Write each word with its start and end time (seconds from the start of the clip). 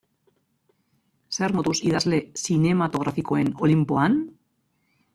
Zer 1.37 1.53
moduz 1.59 1.75
idazle 1.91 2.21
zinematografikoen 2.47 3.55
olinpoan? 3.67 4.21